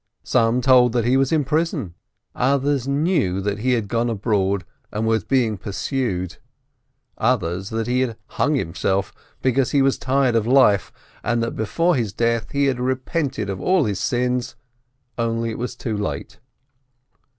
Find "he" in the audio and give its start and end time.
1.05-1.15, 3.59-3.73, 7.85-7.99, 9.69-9.83, 12.49-12.65